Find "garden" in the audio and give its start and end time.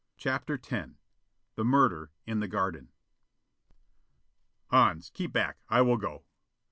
2.47-2.89